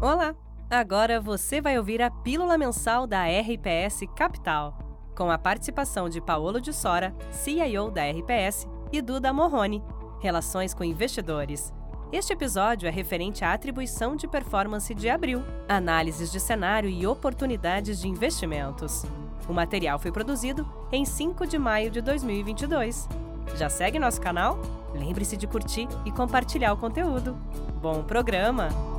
[0.00, 0.34] Olá!
[0.70, 4.78] Agora você vai ouvir a pílula mensal da RPS Capital,
[5.14, 9.84] com a participação de Paolo de Sora, CIO da RPS, e Duda Morrone,
[10.18, 11.70] Relações com Investidores.
[12.10, 18.00] Este episódio é referente à atribuição de performance de abril, análises de cenário e oportunidades
[18.00, 19.04] de investimentos.
[19.46, 23.06] O material foi produzido em 5 de maio de 2022.
[23.54, 24.58] Já segue nosso canal?
[24.94, 27.36] Lembre-se de curtir e compartilhar o conteúdo.
[27.82, 28.89] Bom programa!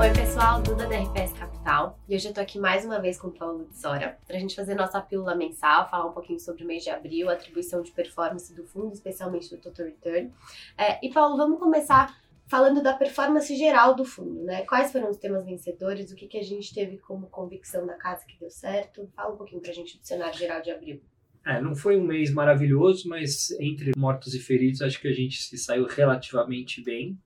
[0.00, 2.00] Oi, pessoal, Duda da RPS Capital.
[2.08, 4.56] E hoje eu tô aqui mais uma vez com o Paulo de Sora pra gente
[4.56, 8.54] fazer nossa pílula mensal, falar um pouquinho sobre o mês de abril, atribuição de performance
[8.54, 10.32] do fundo, especialmente do Total Return.
[10.78, 12.18] É, e, Paulo, vamos começar
[12.48, 14.62] falando da performance geral do fundo, né?
[14.62, 18.24] Quais foram os temas vencedores, o que, que a gente teve como convicção da casa
[18.24, 19.06] que deu certo?
[19.14, 21.02] Fala um pouquinho pra gente do cenário geral de abril.
[21.44, 25.42] É, não foi um mês maravilhoso, mas entre mortos e feridos, acho que a gente
[25.42, 27.18] se saiu relativamente bem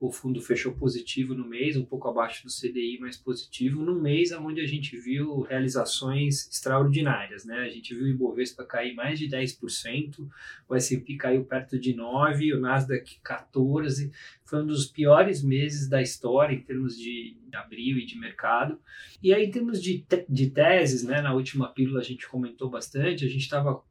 [0.00, 4.30] o fundo fechou positivo no mês, um pouco abaixo do CDI, mas positivo, num mês
[4.30, 7.44] onde a gente viu realizações extraordinárias.
[7.44, 7.58] Né?
[7.58, 10.28] A gente viu o Ibovespa cair mais de 10%,
[10.68, 14.12] o S&P caiu perto de 9%, o Nasdaq 14%.
[14.44, 18.80] Foi um dos piores meses da história em termos de abril e de mercado.
[19.20, 22.70] E aí, em termos de, te de teses, né, na última pílula a gente comentou
[22.70, 23.82] bastante, a gente estava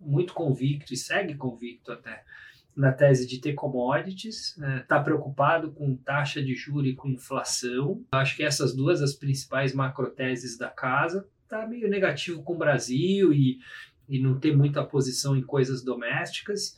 [0.00, 2.22] muito convicto e segue convicto até
[2.76, 4.84] na tese de ter commodities, está né?
[4.86, 8.04] Tá preocupado com taxa de juros e com inflação.
[8.12, 11.26] Acho que essas duas as principais macroteses da casa.
[11.44, 13.58] Está meio negativo com o Brasil e,
[14.08, 16.76] e não ter muita posição em coisas domésticas.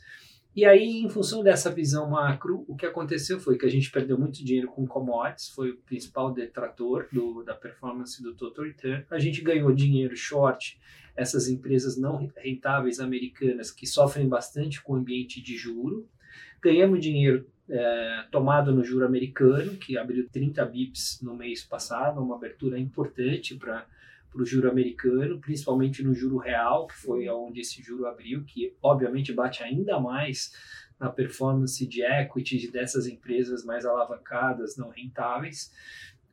[0.59, 4.19] E aí, em função dessa visão macro, o que aconteceu foi que a gente perdeu
[4.19, 9.05] muito dinheiro com commodities, foi o principal detrator do, da performance do Total Return.
[9.09, 10.77] A gente ganhou dinheiro short
[11.15, 16.05] essas empresas não rentáveis americanas que sofrem bastante com o ambiente de juro.
[16.61, 22.35] Ganhamos dinheiro é, tomado no juro americano, que abriu 30 bips no mês passado, uma
[22.35, 23.85] abertura importante para
[24.33, 29.33] o juro americano, principalmente no juro real, que foi onde esse juro abriu, que obviamente
[29.33, 30.53] bate ainda mais
[30.99, 35.71] na performance de equity dessas empresas mais alavancadas, não rentáveis.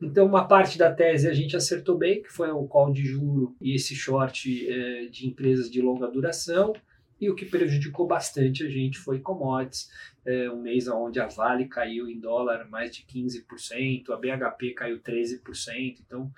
[0.00, 3.56] Então, uma parte da tese a gente acertou bem, que foi o call de juro
[3.60, 6.74] e esse short é, de empresas de longa duração.
[7.18, 9.90] E o que prejudicou bastante a gente foi commodities,
[10.26, 15.00] é, um mês onde a Vale caiu em dólar mais de 15%, a BHP caiu
[15.00, 15.96] 13%.
[16.04, 16.30] Então,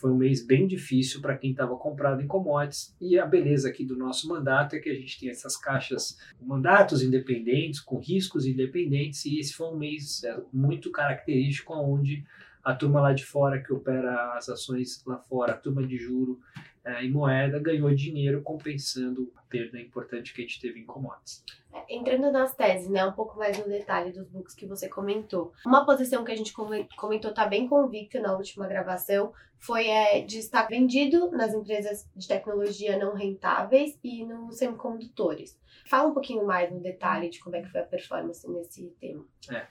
[0.00, 2.94] foi um mês bem difícil para quem estava comprado em commodities.
[2.98, 7.02] E a beleza aqui do nosso mandato é que a gente tem essas caixas, mandatos
[7.02, 12.24] independentes, com riscos independentes, e esse foi um mês é, muito característico onde
[12.62, 16.40] a turma lá de fora que opera as ações lá fora, a turma de juro
[16.84, 21.44] é, e moeda ganhou dinheiro compensando a perda importante que a gente teve em commodities.
[21.72, 25.52] É, entrando nas teses, né, um pouco mais no detalhe dos books que você comentou.
[25.64, 26.52] Uma posição que a gente
[26.96, 32.26] comentou tá bem convicta na última gravação foi é, de estar vendido nas empresas de
[32.26, 35.60] tecnologia não rentáveis e nos semicondutores.
[35.86, 39.24] Fala um pouquinho mais no detalhe de como é que foi a performance nesse tema.
[39.50, 39.66] É.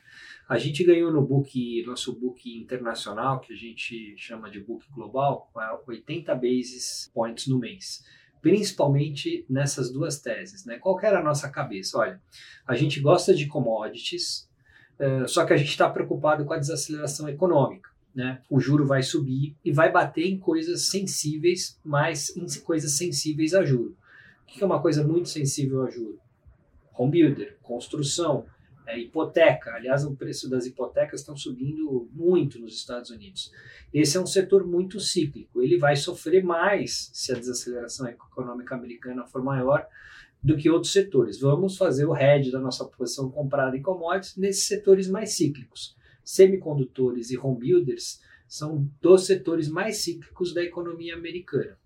[0.48, 5.52] A gente ganhou no book, nosso book internacional, que a gente chama de book global,
[5.88, 8.04] 80 basis points no mês
[8.42, 10.66] principalmente nessas duas teses.
[10.66, 10.78] Né?
[10.78, 11.98] Qual era a nossa cabeça?
[11.98, 12.22] Olha,
[12.66, 14.48] a gente gosta de commodities,
[15.00, 17.90] uh, só que a gente está preocupado com a desaceleração econômica.
[18.16, 18.42] Né?
[18.50, 23.64] O juro vai subir e vai bater em coisas sensíveis, mas em coisas sensíveis a
[23.64, 23.98] juro.
[24.44, 26.18] O que é uma coisa muito sensível a juro?
[26.98, 28.46] Home builder, construção,
[28.90, 29.74] é, hipoteca.
[29.74, 33.52] Aliás, o preço das hipotecas estão subindo muito nos Estados Unidos.
[33.94, 35.62] Esse é um setor muito cíclico.
[35.62, 39.88] Ele vai sofrer mais se a desaceleração econômica americana for maior
[40.42, 41.40] do que outros setores.
[41.40, 45.96] Vamos fazer o hedge da nossa posição comprada em commodities nesses setores mais cíclicos.
[46.24, 51.78] Semicondutores e home builders são dos setores mais cíclicos da economia americana.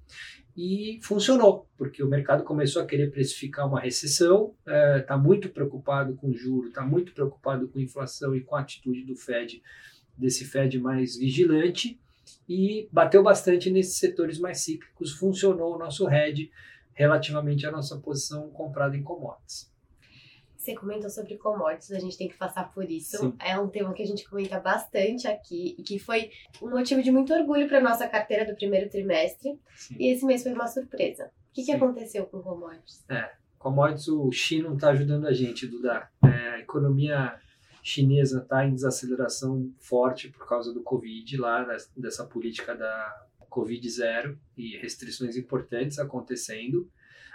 [0.55, 5.49] E funcionou, porque o mercado começou a querer precificar uma recessão, está é, tá muito
[5.49, 9.63] preocupado com juro, está muito preocupado com inflação e com a atitude do Fed,
[10.15, 11.99] desse Fed mais vigilante,
[12.47, 15.13] e bateu bastante nesses setores mais cíclicos.
[15.13, 16.51] Funcionou o nosso hedge
[16.93, 19.72] relativamente à nossa posição comprada em commodities.
[20.63, 23.17] Você comentou sobre commodities, a gente tem que passar por isso.
[23.17, 23.35] Sim.
[23.37, 26.31] É um tema que a gente comenta bastante aqui e que foi
[26.61, 29.59] um motivo de muito orgulho para nossa carteira do primeiro trimestre.
[29.75, 29.97] Sim.
[29.99, 31.25] E esse mês foi uma surpresa.
[31.25, 33.03] O que, que aconteceu com commodities?
[33.09, 33.29] É,
[33.59, 36.07] commodities, o China não está ajudando a gente, Duda.
[36.23, 37.37] É, a economia
[37.83, 41.67] chinesa está em desaceleração forte por causa do Covid, lá
[41.97, 46.89] dessa política da Covid zero e restrições importantes acontecendo.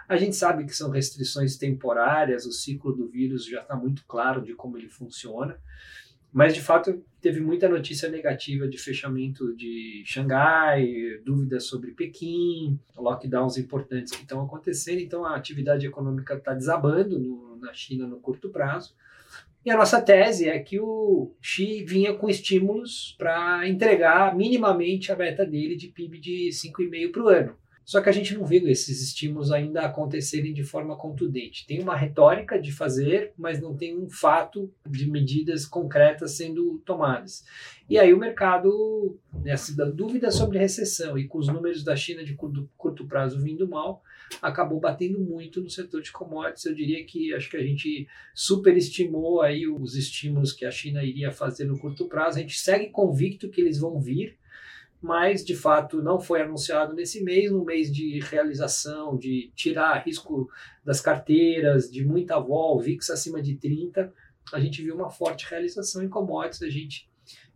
[0.09, 4.41] A gente sabe que são restrições temporárias, o ciclo do vírus já está muito claro
[4.41, 5.61] de como ele funciona.
[6.33, 13.57] Mas, de fato, teve muita notícia negativa de fechamento de Xangai, dúvidas sobre Pequim, lockdowns
[13.57, 15.01] importantes que estão acontecendo.
[15.01, 18.95] Então, a atividade econômica está desabando no, na China no curto prazo.
[19.65, 25.17] E a nossa tese é que o Xi vinha com estímulos para entregar minimamente a
[25.17, 27.57] meta dele de PIB de 5,5% para o ano.
[27.89, 31.67] Só que a gente não viu esses estímulos ainda acontecerem de forma contundente.
[31.67, 37.47] Tem uma retórica de fazer, mas não tem um fato de medidas concretas sendo tomadas.
[37.89, 42.35] E aí o mercado, nessa dúvida sobre recessão e com os números da China de
[42.35, 44.03] curto, curto prazo vindo mal,
[44.43, 46.67] acabou batendo muito no setor de commodities.
[46.67, 51.33] Eu diria que acho que a gente superestimou aí os estímulos que a China iria
[51.33, 52.37] fazer no curto prazo.
[52.37, 54.37] A gente segue convicto que eles vão vir,
[55.01, 60.51] mas de fato não foi anunciado nesse mês, no mês de realização, de tirar risco
[60.85, 64.13] das carteiras, de muita vol, VIX acima de 30,
[64.53, 67.09] a gente viu uma forte realização em commodities, a gente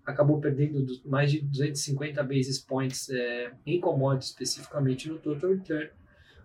[0.04, 5.90] acabou perdendo mais de 250 basis points é, em commodities, especificamente no total return.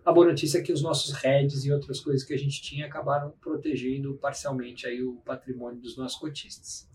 [0.04, 2.86] A boa notícia é que os nossos hedges e outras coisas que a gente tinha
[2.86, 6.88] acabaram protegendo parcialmente aí o patrimônio dos nossos cotistas.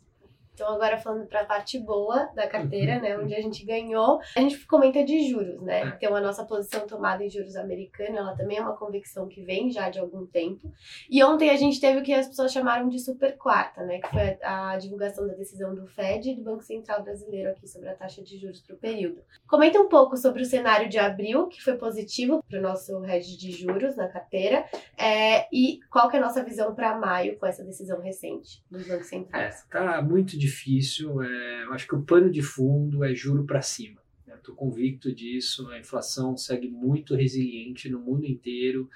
[0.54, 4.40] Então, agora falando para a parte boa da carteira, né, onde a gente ganhou, a
[4.40, 5.94] gente comenta de juros, né?
[5.98, 9.72] Então, a nossa posição tomada em juros americano, ela também é uma convicção que vem
[9.72, 10.72] já de algum tempo.
[11.10, 14.10] E ontem a gente teve o que as pessoas chamaram de super quarta, né, que
[14.10, 17.96] foi a divulgação da decisão do Fed e do Banco Central Brasileiro aqui sobre a
[17.96, 19.22] taxa de juros para o período.
[19.48, 23.38] Comenta um pouco sobre o cenário de abril, que foi positivo para o nosso hedge
[23.38, 24.66] de juros na carteira,
[25.04, 28.88] é, e qual que é a nossa visão para maio com essa decisão recente dos
[28.88, 29.66] bancos centrais.
[29.70, 31.22] É, tá muito difícil.
[31.22, 34.02] É, eu acho que o pano de fundo é juro para cima.
[34.34, 35.70] Estou convicto disso.
[35.70, 38.90] A inflação segue muito resiliente no mundo inteiro.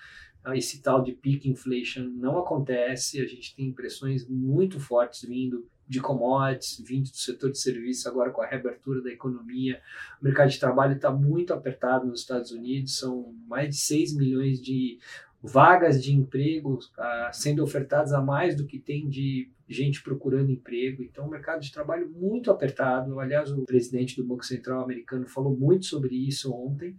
[0.53, 3.21] Esse tal de peak inflation não acontece.
[3.21, 8.31] A gente tem impressões muito fortes vindo de commodities, vindo do setor de serviços, agora
[8.31, 9.81] com a reabertura da economia.
[10.21, 14.61] O mercado de trabalho está muito apertado nos Estados Unidos, são mais de 6 milhões
[14.61, 14.99] de
[15.41, 21.03] vagas de emprego ah, sendo ofertadas a mais do que tem de gente procurando emprego.
[21.03, 23.19] Então, o mercado de trabalho muito apertado.
[23.19, 26.95] Aliás, o presidente do Banco Central americano falou muito sobre isso ontem.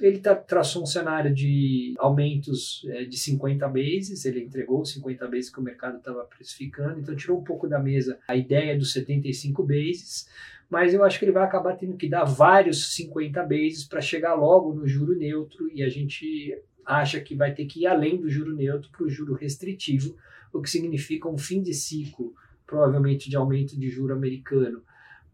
[0.00, 5.50] Ele tá, traçou um cenário de aumentos é, de 50 bases, ele entregou 50 bases
[5.50, 9.62] que o mercado estava precificando, então tirou um pouco da mesa a ideia dos 75
[9.62, 10.28] bases
[10.70, 14.34] mas eu acho que ele vai acabar tendo que dar vários 50 bases para chegar
[14.34, 18.28] logo no juro neutro e a gente acha que vai ter que ir além do
[18.28, 20.16] juro neutro para o juro restritivo,
[20.52, 22.34] o que significa um fim de ciclo,
[22.66, 24.82] provavelmente de aumento de juro americano,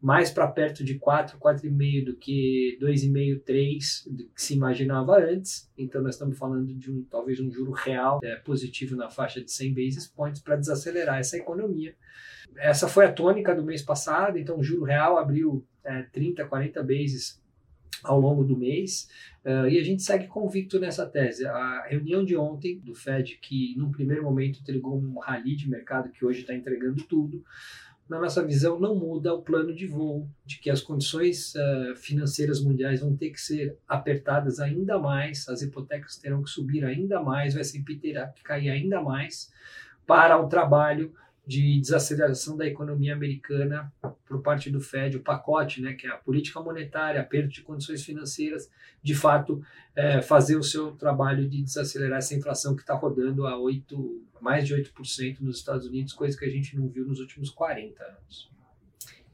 [0.00, 5.70] mais para perto de 4, 4,5 do que 2,5, 3 do que se imaginava antes.
[5.76, 9.52] Então nós estamos falando de um talvez um juro real é, positivo na faixa de
[9.52, 11.94] 100 basis points para desacelerar essa economia.
[12.56, 16.82] Essa foi a tônica do mês passado, então o juro real abriu é, 30, 40
[16.82, 17.40] basis
[18.02, 19.08] ao longo do mês,
[19.44, 21.46] uh, e a gente segue convicto nessa tese.
[21.46, 26.10] A reunião de ontem do Fed, que num primeiro momento entregou um rally de mercado
[26.10, 27.44] que hoje está entregando tudo,
[28.10, 32.60] na nossa visão não muda o plano de voo, de que as condições uh, financeiras
[32.60, 37.54] mundiais vão ter que ser apertadas ainda mais, as hipotecas terão que subir ainda mais,
[37.54, 39.52] o S&P terá que cair ainda mais
[40.04, 41.14] para o trabalho
[41.46, 43.92] de desaceleração da economia americana
[44.26, 48.04] por parte do Fed, o pacote, né, que é a política monetária, aperto de condições
[48.04, 48.70] financeiras,
[49.02, 49.62] de fato
[49.96, 54.66] é, fazer o seu trabalho de desacelerar essa inflação que está rodando a 8, mais
[54.66, 58.50] de 8% nos Estados Unidos, coisa que a gente não viu nos últimos 40 anos.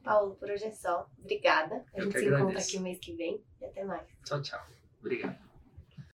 [0.02, 1.10] Paulo, por hoje é só.
[1.18, 1.84] Obrigada.
[1.92, 2.42] A Eu gente se agradeço.
[2.42, 4.06] encontra aqui o mês que vem e até mais.
[4.24, 4.64] Tchau, tchau.
[5.00, 5.45] Obrigado.